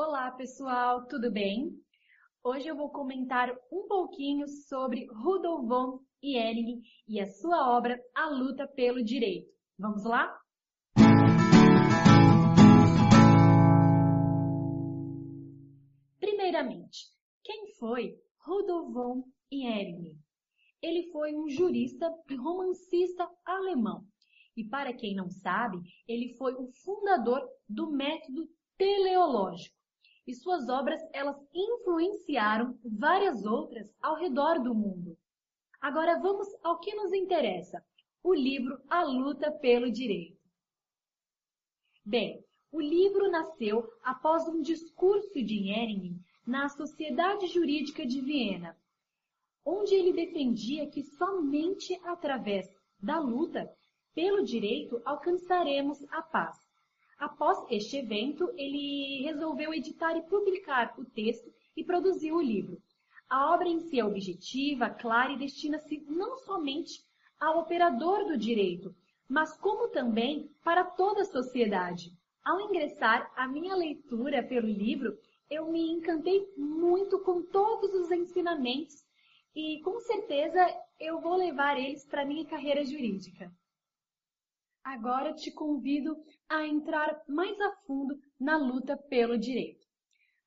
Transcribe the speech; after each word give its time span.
Olá, 0.00 0.30
pessoal, 0.30 1.08
tudo 1.08 1.28
bem? 1.28 1.72
Hoje 2.44 2.68
eu 2.68 2.76
vou 2.76 2.88
comentar 2.88 3.50
um 3.68 3.88
pouquinho 3.88 4.46
sobre 4.46 5.08
Rudolf 5.10 5.66
von 5.66 5.98
Ehring 6.22 6.80
e 7.08 7.20
a 7.20 7.26
sua 7.26 7.76
obra 7.76 8.00
A 8.14 8.28
Luta 8.28 8.68
pelo 8.68 9.02
Direito. 9.02 9.50
Vamos 9.76 10.04
lá? 10.04 10.40
Primeiramente, 16.20 17.08
quem 17.42 17.66
foi 17.74 18.14
Rudolf 18.38 18.92
von 18.92 19.24
Ehring? 19.50 20.16
Ele 20.80 21.10
foi 21.10 21.34
um 21.34 21.48
jurista 21.48 22.08
e 22.30 22.36
romancista 22.36 23.28
alemão. 23.44 24.04
E 24.56 24.62
para 24.62 24.92
quem 24.92 25.16
não 25.16 25.28
sabe, 25.28 25.78
ele 26.06 26.36
foi 26.36 26.54
o 26.54 26.70
fundador 26.84 27.44
do 27.68 27.90
método 27.90 28.48
teleológico 28.76 29.76
e 30.28 30.34
suas 30.34 30.68
obras 30.68 31.00
elas 31.10 31.42
influenciaram 31.54 32.78
várias 32.84 33.46
outras 33.46 33.90
ao 34.02 34.16
redor 34.16 34.62
do 34.62 34.74
mundo. 34.74 35.16
Agora 35.80 36.20
vamos 36.20 36.46
ao 36.62 36.78
que 36.78 36.94
nos 36.94 37.14
interessa, 37.14 37.82
o 38.22 38.34
livro 38.34 38.78
A 38.90 39.02
Luta 39.04 39.50
pelo 39.50 39.90
Direito. 39.90 40.38
Bem, 42.04 42.44
o 42.70 42.78
livro 42.78 43.30
nasceu 43.30 43.90
após 44.02 44.46
um 44.48 44.60
discurso 44.60 45.42
de 45.42 45.70
Ehring 45.70 46.20
na 46.46 46.68
Sociedade 46.68 47.46
Jurídica 47.46 48.04
de 48.04 48.20
Viena, 48.20 48.76
onde 49.64 49.94
ele 49.94 50.12
defendia 50.12 50.90
que 50.90 51.02
somente 51.02 51.98
através 52.04 52.68
da 53.00 53.18
luta 53.18 53.66
pelo 54.14 54.44
direito 54.44 55.00
alcançaremos 55.06 56.04
a 56.10 56.20
paz. 56.20 56.67
Após 57.18 57.58
este 57.68 57.96
evento, 57.96 58.48
ele 58.56 59.22
resolveu 59.24 59.74
editar 59.74 60.16
e 60.16 60.22
publicar 60.22 60.94
o 60.96 61.04
texto 61.04 61.52
e 61.76 61.82
produziu 61.82 62.36
o 62.36 62.42
livro. 62.42 62.80
A 63.28 63.52
obra 63.52 63.68
em 63.68 63.80
si 63.80 63.98
é 63.98 64.04
objetiva, 64.04 64.88
clara 64.88 65.32
e 65.32 65.38
destina-se 65.38 66.00
não 66.08 66.36
somente 66.38 67.02
ao 67.40 67.58
operador 67.58 68.24
do 68.24 68.38
direito, 68.38 68.94
mas 69.28 69.56
como 69.58 69.88
também 69.88 70.48
para 70.62 70.84
toda 70.84 71.22
a 71.22 71.26
sociedade. 71.26 72.10
Ao 72.44 72.60
ingressar 72.60 73.30
a 73.36 73.48
minha 73.48 73.74
leitura 73.74 74.42
pelo 74.42 74.68
livro, 74.68 75.18
eu 75.50 75.70
me 75.70 75.90
encantei 75.90 76.46
muito 76.56 77.18
com 77.20 77.42
todos 77.42 77.92
os 77.94 78.10
ensinamentos 78.10 79.04
e 79.54 79.80
com 79.82 79.98
certeza 80.00 80.64
eu 81.00 81.20
vou 81.20 81.36
levar 81.36 81.76
eles 81.78 82.06
para 82.06 82.24
minha 82.24 82.46
carreira 82.46 82.84
jurídica. 82.84 83.52
Agora 84.88 85.34
te 85.34 85.50
convido 85.50 86.16
a 86.48 86.66
entrar 86.66 87.22
mais 87.28 87.60
a 87.60 87.72
fundo 87.84 88.18
na 88.40 88.56
luta 88.56 88.96
pelo 88.96 89.36
direito. 89.36 89.86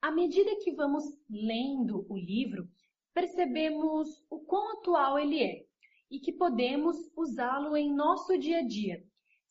À 0.02 0.10
medida 0.10 0.56
que 0.56 0.74
vamos 0.74 1.04
lendo 1.30 2.08
o 2.10 2.18
livro, 2.18 2.68
percebemos 3.14 4.10
o 4.32 4.40
quão 4.40 4.80
atual 4.80 5.20
ele 5.20 5.44
é 5.44 5.64
e 6.10 6.20
que 6.20 6.34
podemos 6.34 6.98
usá-lo 7.16 7.78
em 7.78 7.94
nosso 7.94 8.36
dia 8.36 8.62
a 8.62 8.68
dia, 8.68 9.06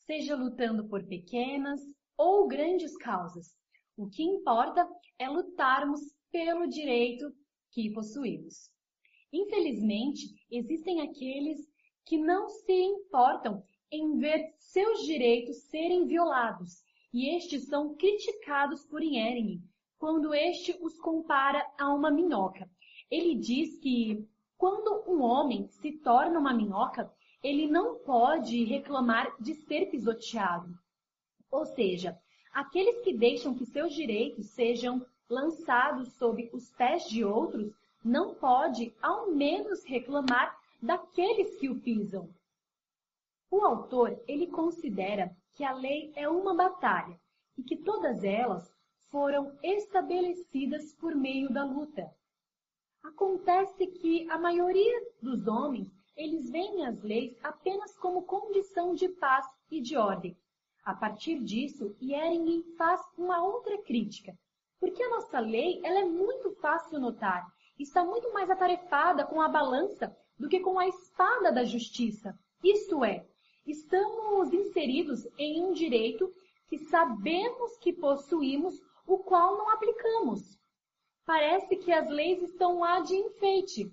seja 0.07 0.35
lutando 0.35 0.89
por 0.89 1.07
pequenas 1.07 1.81
ou 2.19 2.49
grandes 2.49 2.97
causas. 2.97 3.57
O 3.97 4.09
que 4.09 4.25
importa 4.25 4.89
é 5.21 5.29
lutarmos 5.29 6.01
pelo 6.33 6.67
direito 6.67 7.33
que 7.71 7.93
possuímos. 7.93 8.69
Infelizmente, 9.33 10.35
existem 10.51 11.01
aqueles 11.01 11.61
que 12.05 12.19
não 12.19 12.49
se 12.49 12.73
importam 12.73 13.65
em 13.91 14.19
ver 14.19 14.55
seus 14.59 15.05
direitos 15.05 15.57
serem 15.57 16.07
violados, 16.07 16.83
e 17.13 17.35
estes 17.35 17.65
são 17.65 17.95
criticados 17.95 18.85
por 18.85 19.03
Ehring, 19.03 19.61
quando 19.99 20.33
este 20.33 20.77
os 20.81 20.99
compara 20.99 21.67
a 21.79 21.93
uma 21.93 22.11
minhoca. 22.11 22.71
Ele 23.11 23.35
diz 23.35 23.79
que 23.79 24.25
quando 24.57 25.03
um 25.11 25.23
homem 25.23 25.67
se 25.69 25.93
torna 25.93 26.39
uma 26.39 26.55
minhoca, 26.55 27.13
ele 27.43 27.67
não 27.67 27.97
pode 27.97 28.65
reclamar 28.65 29.35
de 29.41 29.55
ser 29.55 29.87
pisoteado. 29.87 30.73
Ou 31.51 31.65
seja, 31.65 32.19
aqueles 32.53 33.01
que 33.01 33.13
deixam 33.13 33.55
que 33.55 33.67
seus 33.67 33.95
direitos 33.95 34.47
sejam 34.51 35.05
lançados 35.29 36.13
sob 36.13 36.49
os 36.53 36.71
pés 36.71 37.09
de 37.09 37.25
outros, 37.25 37.73
não 38.05 38.35
pode 38.35 38.93
ao 39.01 39.31
menos 39.31 39.85
reclamar 39.85 40.59
daqueles 40.83 41.57
que 41.57 41.69
o 41.69 41.79
pisam. 41.79 42.29
O 43.51 43.65
autor, 43.65 44.17
ele 44.29 44.47
considera 44.47 45.35
que 45.55 45.65
a 45.65 45.73
lei 45.73 46.13
é 46.15 46.29
uma 46.29 46.55
batalha 46.55 47.19
e 47.59 47.63
que 47.65 47.77
todas 47.77 48.23
elas 48.23 48.73
foram 49.11 49.59
estabelecidas 49.63 50.95
por 50.95 51.17
meio 51.17 51.53
da 51.53 51.65
luta. 51.65 52.09
Acontece 53.03 53.89
que 53.89 54.31
a 54.31 54.39
maioria 54.39 55.03
dos 55.21 55.49
homens, 55.49 55.89
eles 56.17 56.49
veem 56.49 56.87
as 56.87 57.03
leis 57.03 57.37
apenas 57.43 57.97
como 57.99 58.23
condição 58.23 58.95
de 58.95 59.09
paz 59.09 59.47
e 59.71 59.81
de 59.81 59.97
ordem. 59.97 60.37
A 60.85 60.95
partir 60.95 61.43
disso, 61.43 61.97
Ehring 62.01 62.63
faz 62.77 63.01
uma 63.19 63.43
outra 63.43 63.83
crítica, 63.83 64.33
porque 64.79 65.03
a 65.03 65.11
nossa 65.11 65.41
lei 65.41 65.81
ela 65.83 66.01
é 66.01 66.05
muito 66.05 66.53
fácil 66.53 67.01
notar, 67.01 67.45
está 67.79 68.05
muito 68.05 68.33
mais 68.33 68.49
atarefada 68.49 69.25
com 69.27 69.41
a 69.41 69.49
balança 69.49 70.17
do 70.39 70.49
que 70.49 70.61
com 70.61 70.79
a 70.79 70.87
espada 70.87 71.51
da 71.51 71.65
justiça. 71.65 72.39
Isto 72.63 73.05
é, 73.05 73.27
estamos 73.67 74.53
inseridos 74.53 75.27
em 75.39 75.63
um 75.63 75.73
direito 75.73 76.33
que 76.69 76.79
sabemos 76.79 77.77
que 77.79 77.93
possuímos, 77.93 78.81
o 79.07 79.19
qual 79.19 79.59
não 79.59 79.71
aplicamos. 79.71 80.59
Parece 81.27 81.77
que 81.77 81.93
as 81.93 82.09
leis 82.09 82.43
estão 82.43 82.81
lá 82.81 83.01
de 83.01 83.15
enfeite. 83.15 83.93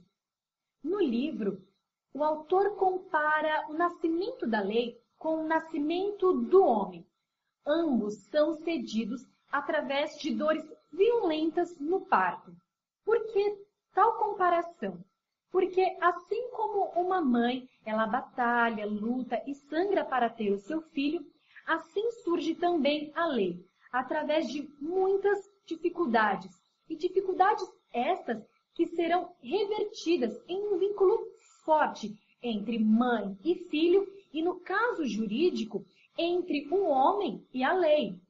No 0.83 1.01
livro, 1.01 1.61
o 2.13 2.23
autor 2.23 2.75
compara 2.75 3.67
o 3.69 3.73
nascimento 3.73 4.47
da 4.47 4.61
lei 4.61 5.00
com 5.17 5.44
o 5.44 5.47
nascimento 5.47 6.33
do 6.33 6.63
homem. 6.63 7.06
Ambos 7.66 8.16
são 8.29 8.53
cedidos 8.53 9.25
através 9.51 10.17
de 10.19 10.33
dores 10.33 10.63
violentas 10.91 11.77
no 11.79 12.01
parto. 12.01 12.56
Por 13.03 13.23
que 13.31 13.66
tal 13.94 14.17
comparação? 14.17 15.03
Porque 15.57 15.97
assim 16.00 16.51
como 16.51 16.91
uma 16.91 17.19
mãe, 17.19 17.68
ela 17.84 18.06
batalha, 18.06 18.85
luta 18.85 19.41
e 19.47 19.56
sangra 19.56 20.06
para 20.06 20.29
ter 20.29 20.51
o 20.51 20.59
seu 20.59 20.84
filho, 20.84 21.25
assim 21.66 22.12
surge 22.23 22.53
também 22.53 23.12
a 23.16 23.25
lei, 23.25 23.66
através 23.91 24.47
de 24.50 24.69
muitas 24.79 25.51
dificuldades. 25.66 26.51
E 26.88 26.95
dificuldades 26.95 27.68
estas 27.91 28.47
que 28.75 28.85
serão 28.85 29.34
revertidas 29.41 30.40
em 30.47 30.63
um 30.63 30.78
vínculo 30.78 31.18
forte 31.66 32.16
entre 32.44 32.78
mãe 32.78 33.35
e 33.44 33.56
filho 33.56 34.07
e, 34.31 34.44
no 34.44 34.59
caso 34.59 35.07
jurídico, 35.07 35.84
entre 36.16 36.68
o 36.69 36.84
homem 36.84 37.44
e 37.51 37.63
a 37.63 37.74
lei. 37.74 38.22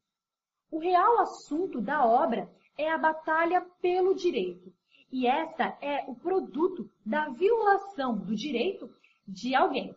O 0.71 0.77
real 0.77 1.19
assunto 1.19 1.81
da 1.81 2.05
obra 2.05 2.49
é 2.77 2.89
a 2.89 2.97
batalha 2.97 3.67
pelo 3.81 4.15
direito, 4.15 4.71
e 5.11 5.25
esta 5.25 5.77
é 5.81 6.03
o 6.07 6.15
produto 6.15 6.89
da 7.05 7.29
violação 7.29 8.17
do 8.17 8.35
direito 8.35 8.93
de 9.27 9.55
alguém. 9.55 9.95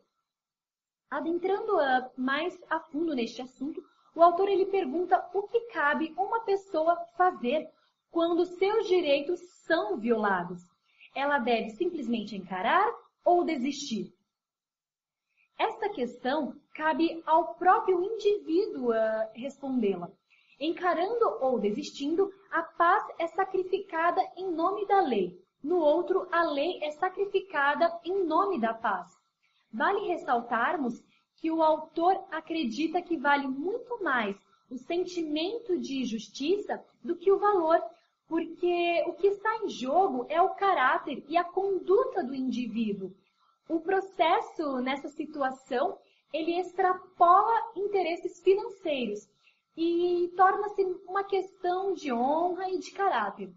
Adentrando 1.11 1.77
uh, 1.77 2.11
mais 2.17 2.57
a 2.71 2.79
fundo 2.79 3.15
neste 3.15 3.43
assunto, 3.43 3.83
o 4.15 4.23
autor 4.23 4.49
ele 4.49 4.67
pergunta 4.67 5.29
o 5.35 5.43
que 5.43 5.61
cabe 5.73 6.13
uma 6.17 6.41
pessoa 6.41 6.97
fazer 7.17 7.69
quando 8.11 8.45
seus 8.45 8.87
direitos 8.87 9.41
são 9.65 9.97
violados. 9.97 10.63
Ela 11.15 11.39
deve 11.39 11.71
simplesmente 11.71 12.37
encarar 12.37 12.89
ou 13.25 13.45
desistir? 13.45 14.13
Esta 15.59 15.91
questão 15.91 16.55
cabe 16.75 17.23
ao 17.27 17.55
próprio 17.55 18.03
indivíduo 18.03 18.91
uh, 18.91 19.31
respondê-la. 19.35 20.11
Encarando 20.61 21.39
ou 21.41 21.59
desistindo, 21.59 22.31
a 22.51 22.63
paz 22.63 23.03
é 23.19 23.27
sacrificada 23.29 24.21
em 24.37 24.53
nome 24.53 24.87
da 24.87 25.01
lei. 25.01 25.43
No 25.63 25.79
outro, 25.79 26.29
a 26.31 26.43
lei 26.43 26.79
é 26.83 26.91
sacrificada 26.91 27.91
em 28.05 28.27
nome 28.27 28.61
da 28.61 28.75
paz. 28.75 29.11
Vale 29.73 30.07
ressaltarmos 30.09 31.03
que 31.37 31.51
o 31.51 31.63
autor 31.63 32.23
acredita 32.31 33.01
que 33.01 33.17
vale 33.17 33.49
muito 33.49 34.05
mais 34.05 34.37
o 34.69 34.77
sentimento 34.77 35.79
de 35.79 36.05
justiça 36.05 36.85
do 37.03 37.17
que 37.17 37.33
o 37.33 37.39
valor, 37.39 37.83
porque 38.29 39.03
o 39.07 39.15
que 39.15 39.29
está 39.29 39.65
em 39.65 39.69
jogo 39.71 40.27
é 40.29 40.43
o 40.43 40.55
caráter 40.55 41.25
e 41.27 41.39
a 41.39 41.45
conduta 41.45 42.23
do 42.23 42.35
indivíduo. 42.35 43.15
O 43.67 43.81
processo 43.81 44.79
nessa 44.81 45.09
situação, 45.09 45.97
ele 46.35 46.61
extrapola 46.61 47.73
interesses 47.75 48.41
financeiros 48.43 49.27
e 49.83 50.29
torna-se 50.37 50.83
uma 51.07 51.25
questão 51.25 51.95
de 51.95 52.13
honra 52.13 52.69
e 52.71 52.79
de 52.79 52.91
caráter. 52.91 53.53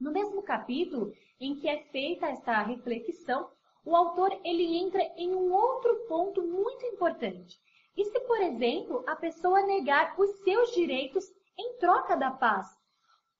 No 0.00 0.12
mesmo 0.12 0.42
capítulo 0.42 1.12
em 1.40 1.54
que 1.54 1.68
é 1.68 1.84
feita 1.84 2.26
esta 2.26 2.62
reflexão, 2.62 3.50
o 3.84 3.96
autor 3.96 4.38
ele 4.44 4.76
entra 4.76 5.02
em 5.16 5.34
um 5.34 5.52
outro 5.52 5.94
ponto 6.08 6.42
muito 6.42 6.84
importante. 6.86 7.56
E 7.96 8.04
se, 8.04 8.20
por 8.20 8.40
exemplo, 8.40 9.02
a 9.06 9.16
pessoa 9.16 9.62
negar 9.62 10.14
os 10.18 10.30
seus 10.44 10.72
direitos 10.72 11.24
em 11.58 11.78
troca 11.78 12.16
da 12.16 12.30
paz? 12.30 12.78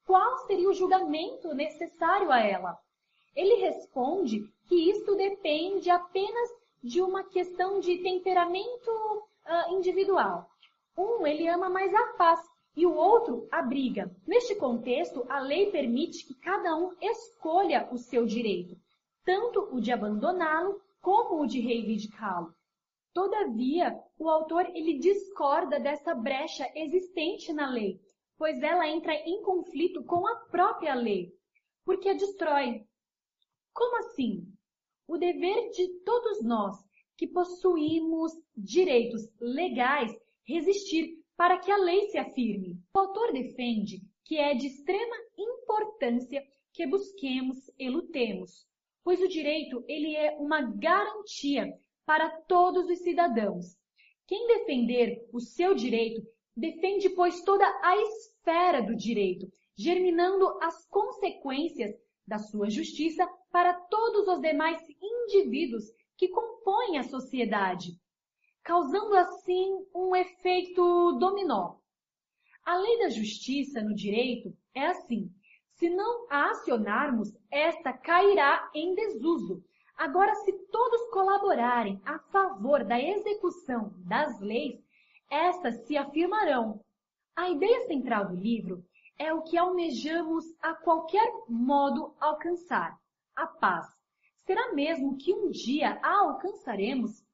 qual 0.08 0.38
seria 0.46 0.70
o 0.70 0.72
julgamento 0.72 1.52
necessário 1.52 2.32
a 2.32 2.40
ela. 2.40 2.78
Ele 3.36 3.56
responde 3.56 4.40
que 4.66 4.90
isto 4.90 5.14
depende 5.14 5.90
apenas 5.90 6.48
de 6.82 7.02
uma 7.02 7.24
questão 7.24 7.78
de 7.78 7.98
temperamento 7.98 8.90
uh, 8.90 9.74
individual. 9.74 10.48
Um, 10.98 11.24
ele 11.24 11.46
ama 11.46 11.70
mais 11.70 11.94
a 11.94 12.08
paz 12.14 12.40
e 12.74 12.84
o 12.84 12.92
outro 12.92 13.46
a 13.52 13.62
briga. 13.62 14.12
Neste 14.26 14.56
contexto, 14.56 15.24
a 15.28 15.38
lei 15.38 15.70
permite 15.70 16.26
que 16.26 16.34
cada 16.34 16.74
um 16.74 16.92
escolha 17.00 17.88
o 17.92 17.96
seu 17.96 18.26
direito, 18.26 18.76
tanto 19.24 19.68
o 19.72 19.80
de 19.80 19.92
abandoná-lo 19.92 20.82
como 21.00 21.40
o 21.40 21.46
de 21.46 21.60
reivindicá-lo. 21.60 22.52
Todavia, 23.14 23.96
o 24.18 24.28
autor 24.28 24.66
ele 24.74 24.98
discorda 24.98 25.78
dessa 25.78 26.16
brecha 26.16 26.68
existente 26.74 27.52
na 27.52 27.70
lei, 27.70 28.00
pois 28.36 28.60
ela 28.60 28.88
entra 28.88 29.14
em 29.14 29.40
conflito 29.42 30.02
com 30.02 30.26
a 30.26 30.34
própria 30.50 30.94
lei, 30.94 31.32
porque 31.84 32.08
a 32.08 32.14
destrói. 32.14 32.84
Como 33.72 33.98
assim? 33.98 34.44
O 35.06 35.16
dever 35.16 35.70
de 35.70 36.00
todos 36.04 36.42
nós 36.42 36.76
que 37.16 37.28
possuímos 37.28 38.32
direitos 38.56 39.22
legais 39.40 40.12
resistir 40.48 41.18
para 41.36 41.58
que 41.58 41.70
a 41.70 41.76
lei 41.76 42.08
se 42.08 42.16
afirme. 42.16 42.80
O 42.94 42.98
autor 42.98 43.32
defende 43.32 44.00
que 44.24 44.38
é 44.38 44.54
de 44.54 44.66
extrema 44.66 45.16
importância 45.36 46.42
que 46.72 46.86
busquemos 46.86 47.70
e 47.78 47.88
lutemos, 47.90 48.66
pois 49.04 49.20
o 49.20 49.28
direito 49.28 49.84
ele 49.86 50.16
é 50.16 50.36
uma 50.38 50.62
garantia 50.62 51.72
para 52.06 52.30
todos 52.42 52.88
os 52.88 52.98
cidadãos. 53.00 53.76
Quem 54.26 54.46
defender 54.46 55.28
o 55.32 55.40
seu 55.40 55.74
direito 55.74 56.22
defende, 56.56 57.08
pois, 57.10 57.42
toda 57.42 57.64
a 57.82 57.96
esfera 57.96 58.82
do 58.82 58.96
direito, 58.96 59.46
germinando 59.76 60.46
as 60.60 60.86
consequências 60.88 61.94
da 62.26 62.38
sua 62.38 62.68
justiça 62.68 63.26
para 63.50 63.72
todos 63.72 64.26
os 64.28 64.40
demais 64.40 64.82
indivíduos 65.00 65.84
que 66.16 66.28
compõem 66.28 66.98
a 66.98 67.04
sociedade, 67.04 67.92
causando 68.68 69.16
assim 69.16 69.82
um 69.94 70.14
efeito 70.14 71.12
dominó. 71.12 71.76
A 72.66 72.76
lei 72.76 72.98
da 72.98 73.08
justiça 73.08 73.80
no 73.80 73.94
direito 73.94 74.54
é 74.74 74.88
assim: 74.88 75.32
se 75.72 75.88
não 75.88 76.26
a 76.28 76.50
acionarmos, 76.50 77.34
esta 77.50 77.94
cairá 77.94 78.70
em 78.74 78.94
desuso, 78.94 79.64
Agora, 79.96 80.32
se 80.36 80.52
todos 80.70 81.10
colaborarem 81.10 82.00
a 82.04 82.20
favor 82.20 82.84
da 82.84 83.00
execução 83.00 83.92
das 84.06 84.38
leis, 84.38 84.80
estas 85.28 85.74
se 85.86 85.96
afirmarão. 85.96 86.80
A 87.34 87.50
ideia 87.50 87.84
central 87.88 88.28
do 88.28 88.36
livro 88.36 88.84
é 89.18 89.32
o 89.32 89.42
que 89.42 89.58
almejamos 89.58 90.44
a 90.62 90.72
qualquer 90.72 91.28
modo 91.48 92.14
alcançar, 92.20 92.96
a 93.34 93.44
paz. 93.48 93.88
Será 94.46 94.72
mesmo 94.72 95.18
que 95.18 95.34
um 95.34 95.50
dia 95.50 95.98
a 96.00 96.20
alcançaremos? 96.20 97.26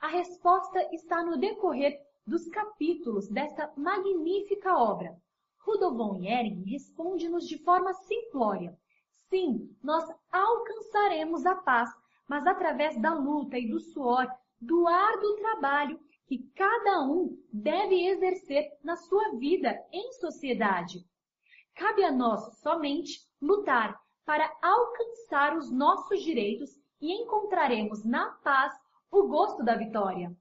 A 0.00 0.08
resposta 0.08 0.88
está 0.92 1.22
no 1.22 1.36
decorrer 1.38 2.00
dos 2.26 2.48
capítulos 2.48 3.28
desta 3.28 3.72
magnífica 3.76 4.76
obra. 4.76 5.16
Rudolf 5.58 6.22
Ehring 6.22 6.64
responde-nos 6.64 7.46
de 7.46 7.58
forma 7.58 7.92
simplória. 7.94 8.76
Sim, 9.28 9.76
nós 9.82 10.04
alcançaremos 10.32 11.46
a 11.46 11.54
paz 11.54 11.90
mas 12.30 12.46
através 12.46 12.96
da 13.02 13.12
luta 13.12 13.58
e 13.58 13.68
do 13.68 13.80
suor, 13.80 14.24
do 14.60 14.86
árduo 14.86 15.34
trabalho 15.34 15.98
que 16.28 16.38
cada 16.54 17.02
um 17.02 17.36
deve 17.52 18.06
exercer 18.06 18.70
na 18.84 18.94
sua 18.94 19.30
vida 19.36 19.76
em 19.90 20.12
sociedade. 20.12 21.04
Cabe 21.74 22.04
a 22.04 22.12
nós 22.12 22.56
somente 22.60 23.18
lutar 23.42 24.00
para 24.24 24.48
alcançar 24.62 25.56
os 25.56 25.72
nossos 25.72 26.22
direitos 26.22 26.70
e 27.00 27.12
encontraremos 27.20 28.04
na 28.04 28.30
paz 28.44 28.72
o 29.10 29.26
gosto 29.26 29.62
da 29.64 29.74
vitória. 29.74 30.34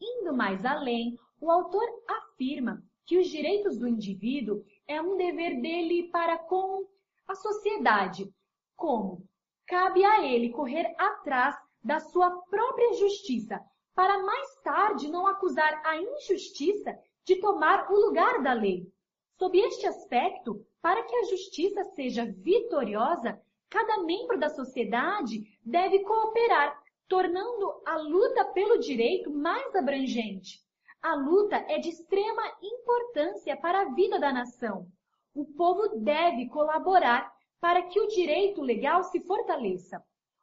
Indo 0.00 0.34
mais 0.34 0.64
além, 0.64 1.16
o 1.40 1.50
autor 1.50 1.86
afirma 2.06 2.82
que 3.06 3.18
os 3.18 3.28
direitos 3.28 3.78
do 3.78 3.88
indivíduo 3.88 4.64
é 4.86 5.00
um 5.00 5.16
dever 5.16 5.60
dele 5.60 6.08
para 6.10 6.38
com 6.38 6.86
a 7.26 7.34
sociedade, 7.34 8.30
como 8.76 9.24
cabe 9.66 10.04
a 10.04 10.24
ele 10.24 10.50
correr 10.50 10.94
atrás 10.98 11.56
da 11.82 11.98
sua 12.00 12.30
própria 12.50 12.94
justiça, 12.94 13.60
para 13.94 14.22
mais 14.22 14.54
tarde 14.62 15.08
não 15.08 15.26
acusar 15.26 15.80
a 15.84 15.96
injustiça 15.96 16.98
de 17.24 17.36
tomar 17.36 17.90
o 17.90 17.96
lugar 17.96 18.42
da 18.42 18.52
lei. 18.52 18.86
Sob 19.38 19.58
este 19.58 19.86
aspecto, 19.86 20.64
para 20.80 21.02
que 21.02 21.16
a 21.16 21.24
justiça 21.24 21.84
seja 21.84 22.24
vitoriosa, 22.24 23.40
cada 23.68 24.02
membro 24.04 24.38
da 24.38 24.48
sociedade 24.48 25.42
deve 25.64 26.00
cooperar, 26.00 26.80
tornando 27.08 27.82
a 27.86 27.96
luta 27.96 28.44
pelo 28.46 28.78
direito 28.78 29.30
mais 29.30 29.74
abrangente. 29.74 30.60
A 31.02 31.14
luta 31.14 31.56
é 31.68 31.78
de 31.78 31.88
extrema 31.88 32.42
importância 32.62 33.56
para 33.56 33.82
a 33.82 33.94
vida 33.94 34.18
da 34.18 34.32
nação. 34.32 34.86
O 35.34 35.44
povo 35.44 36.00
deve 36.00 36.48
colaborar 36.48 37.32
para 37.60 37.82
que 37.82 38.00
o 38.00 38.08
direito 38.08 38.60
legal 38.60 39.04
se 39.04 39.20
fortaleça. 39.20 40.02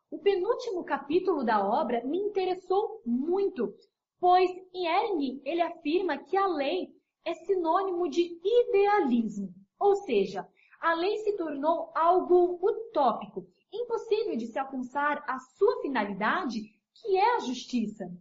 O 0.09 0.19
penúltimo 0.19 0.83
capítulo 0.83 1.43
da 1.43 1.67
obra 1.67 2.03
me 2.05 2.17
interessou 2.17 3.01
muito, 3.05 3.73
pois 4.19 4.51
em 4.73 4.85
Ehring 4.85 5.41
ele 5.43 5.61
afirma 5.61 6.17
que 6.17 6.37
a 6.37 6.47
lei 6.47 6.93
é 7.25 7.33
sinônimo 7.33 8.07
de 8.07 8.39
idealismo, 8.43 9.53
ou 9.79 9.95
seja, 9.95 10.47
a 10.79 10.93
lei 10.93 11.17
se 11.17 11.35
tornou 11.35 11.91
algo 11.95 12.59
utópico, 12.61 13.47
impossível 13.73 14.37
de 14.37 14.47
se 14.47 14.59
alcançar 14.59 15.23
a 15.27 15.39
sua 15.39 15.81
finalidade, 15.81 16.61
que 16.93 17.17
é 17.17 17.35
a 17.35 17.39
justiça. 17.39 18.11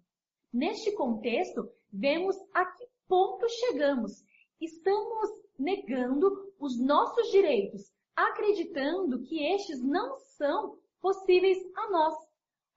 Neste 0.53 0.93
contexto, 0.93 1.71
vemos 1.93 2.37
a 2.55 2.65
que 2.65 2.87
ponto 3.07 3.47
chegamos. 3.49 4.25
Estamos 4.61 5.31
negando 5.59 6.53
os 6.59 6.79
nossos 6.81 7.31
direitos, 7.31 7.93
acreditando 8.17 9.23
que 9.23 9.45
estes 9.45 9.83
não 9.83 10.19
são 10.19 10.79
possíveis 11.01 11.59
a 11.77 11.91
nós. 11.91 12.15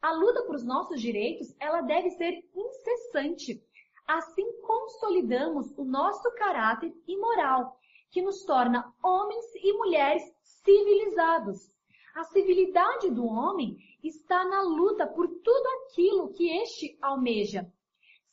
A 0.01 0.12
luta 0.12 0.44
por 0.44 0.56
os 0.56 0.63
nossos 0.63 1.01
direitos, 1.01 1.56
ela 1.60 1.81
deve 1.81 2.12
ser 2.12 2.48
incessante. 2.54 3.63
Assim 4.07 4.62
consolidamos 4.62 5.71
o 5.78 5.83
nosso 5.83 6.30
caráter 6.36 6.94
e 7.07 7.18
moral, 7.18 7.80
que 8.12 8.21
nos 8.21 8.44
torna 8.44 8.94
homens 9.04 9.45
e 9.56 9.74
mulheres 9.74 10.24
civilizados. 10.44 11.71
A 12.16 12.24
civilidade 12.24 13.12
do 13.12 13.26
homem 13.26 13.78
está 14.04 14.44
na 14.45 14.62
luta 14.62 15.06
por 15.06 15.28
tudo 15.28 15.68
aquilo 15.84 16.34
que 16.34 16.50
este 16.50 16.98
almeja. 17.02 17.72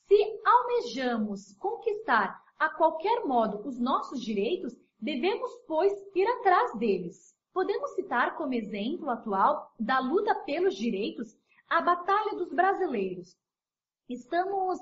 Se 0.07 0.41
almejamos 0.45 1.55
conquistar 1.59 2.41
a 2.59 2.69
qualquer 2.71 3.25
modo 3.25 3.67
os 3.67 3.79
nossos 3.79 4.23
direitos, 4.23 4.75
Devemos, 5.03 5.51
pois, 5.67 5.93
ir 6.15 6.29
atrás 6.29 6.79
deles. 6.79 7.37
Podemos 7.53 7.91
citar 7.97 8.37
como 8.37 8.55
exemplo 8.55 9.11
atual 9.11 9.75
da 9.77 9.99
luta 9.99 10.33
pelos 10.33 10.77
direitos 10.77 11.37
a 11.69 11.83
Batalha 11.83 12.37
dos 12.37 12.53
Brasileiros. 12.53 13.37
Estamos 14.09 14.79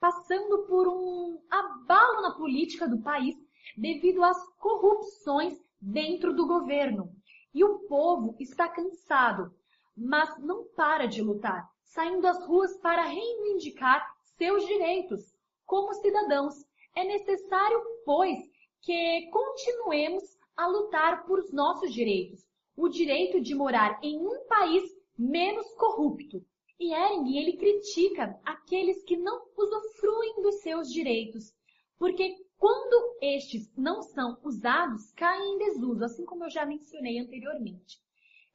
passando 0.00 0.66
por 0.66 0.88
um 0.88 1.40
abalo 1.48 2.22
na 2.22 2.32
política 2.32 2.88
do 2.88 3.00
país 3.00 3.36
devido 3.76 4.24
às 4.24 4.44
corrupções 4.56 5.56
dentro 5.80 6.34
do 6.34 6.48
governo. 6.48 7.14
E 7.54 7.62
o 7.62 7.78
povo 7.80 8.34
está 8.40 8.68
cansado, 8.68 9.54
mas 9.96 10.36
não 10.38 10.64
para 10.74 11.06
de 11.06 11.22
lutar, 11.22 11.70
saindo 11.84 12.26
às 12.26 12.44
ruas 12.46 12.76
para 12.78 13.04
reivindicar 13.04 14.04
seus 14.36 14.66
direitos 14.66 15.32
como 15.64 15.94
cidadãos. 15.94 16.54
É 16.96 17.04
necessário, 17.04 17.80
pois, 18.04 18.38
que 18.80 19.30
continuemos 19.30 20.24
a 20.56 20.66
lutar 20.66 21.24
por 21.26 21.38
os 21.38 21.52
nossos 21.52 21.92
direitos. 21.92 22.44
O 22.76 22.88
direito 22.88 23.40
de 23.40 23.54
morar 23.54 24.00
em 24.02 24.18
um 24.18 24.46
país 24.46 24.82
menos 25.16 25.72
corrupto. 25.74 26.44
E 26.78 26.92
Ehring, 26.92 27.38
ele 27.38 27.56
critica 27.56 28.38
aqueles 28.44 29.02
que 29.04 29.16
não 29.16 29.46
usufruem 29.56 30.42
dos 30.42 30.56
seus 30.56 30.92
direitos, 30.92 31.54
porque 31.96 32.43
quando 32.64 33.18
estes 33.20 33.70
não 33.76 34.00
são 34.00 34.38
usados, 34.42 35.12
caem 35.12 35.52
em 35.52 35.58
desuso, 35.58 36.02
assim 36.02 36.24
como 36.24 36.44
eu 36.44 36.50
já 36.50 36.64
mencionei 36.64 37.18
anteriormente. 37.18 38.00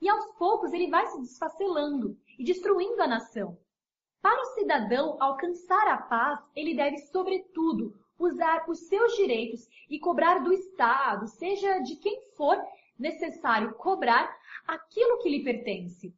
E 0.01 0.09
aos 0.09 0.33
poucos 0.33 0.73
ele 0.73 0.89
vai 0.89 1.05
se 1.05 1.21
desfacelando 1.21 2.17
e 2.39 2.43
destruindo 2.43 2.99
a 3.03 3.07
nação. 3.07 3.55
Para 4.19 4.41
o 4.41 4.55
cidadão 4.55 5.15
alcançar 5.19 5.87
a 5.89 5.97
paz, 5.97 6.39
ele 6.55 6.73
deve, 6.73 6.97
sobretudo, 6.97 7.93
usar 8.17 8.67
os 8.67 8.79
seus 8.87 9.15
direitos 9.15 9.69
e 9.87 9.99
cobrar 9.99 10.39
do 10.39 10.51
Estado, 10.53 11.27
seja 11.27 11.77
de 11.77 11.95
quem 11.97 12.19
for 12.35 12.59
necessário 12.97 13.75
cobrar 13.75 14.35
aquilo 14.65 15.19
que 15.19 15.29
lhe 15.29 15.43
pertence. 15.43 16.15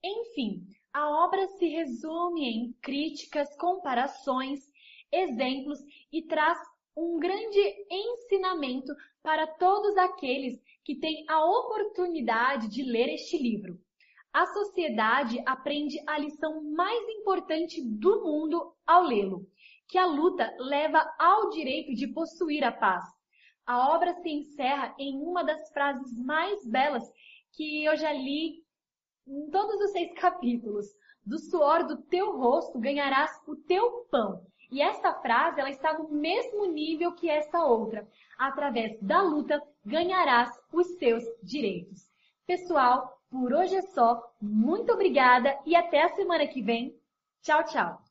Enfim, 0.00 0.64
a 0.92 1.10
obra 1.24 1.48
se 1.48 1.66
resume 1.66 2.44
em 2.44 2.72
críticas, 2.80 3.52
comparações, 3.56 4.72
exemplos 5.10 5.80
e 6.12 6.22
traz 6.22 6.58
um 6.96 7.18
grande 7.18 7.58
ensinamento 7.90 8.94
para 9.22 9.46
todos 9.46 9.96
aqueles 9.96 10.60
que 10.84 10.96
têm 10.96 11.24
a 11.28 11.44
oportunidade 11.44 12.68
de 12.68 12.82
ler 12.82 13.08
este 13.08 13.38
livro. 13.38 13.78
A 14.32 14.46
sociedade 14.46 15.42
aprende 15.46 16.02
a 16.06 16.18
lição 16.18 16.62
mais 16.62 17.08
importante 17.10 17.82
do 17.82 18.22
mundo 18.24 18.74
ao 18.86 19.04
lê-lo, 19.04 19.46
que 19.88 19.98
a 19.98 20.06
luta 20.06 20.50
leva 20.58 21.06
ao 21.18 21.50
direito 21.50 21.94
de 21.94 22.08
possuir 22.08 22.64
a 22.64 22.72
paz. 22.72 23.04
A 23.66 23.94
obra 23.94 24.14
se 24.14 24.30
encerra 24.30 24.94
em 24.98 25.20
uma 25.20 25.44
das 25.44 25.70
frases 25.70 26.16
mais 26.16 26.66
belas 26.66 27.04
que 27.52 27.84
eu 27.84 27.96
já 27.96 28.12
li 28.12 28.64
em 29.26 29.50
todos 29.50 29.80
os 29.82 29.92
seis 29.92 30.12
capítulos. 30.14 30.86
Do 31.24 31.38
suor 31.38 31.86
do 31.86 32.02
teu 32.04 32.36
rosto 32.36 32.80
ganharás 32.80 33.30
o 33.46 33.54
teu 33.54 34.06
pão. 34.10 34.44
E 34.72 34.80
esta 34.80 35.12
frase 35.12 35.60
ela 35.60 35.68
está 35.68 35.92
no 35.92 36.08
mesmo 36.08 36.64
nível 36.64 37.12
que 37.12 37.28
esta 37.28 37.62
outra. 37.62 38.08
Através 38.38 38.98
da 39.02 39.20
luta 39.20 39.62
ganharás 39.84 40.50
os 40.72 40.86
seus 40.96 41.22
direitos. 41.42 42.10
Pessoal, 42.46 43.20
por 43.30 43.52
hoje 43.52 43.76
é 43.76 43.82
só. 43.82 44.34
Muito 44.40 44.90
obrigada 44.90 45.58
e 45.66 45.76
até 45.76 46.02
a 46.02 46.08
semana 46.08 46.46
que 46.46 46.62
vem. 46.62 46.98
Tchau, 47.42 47.62
tchau. 47.64 48.01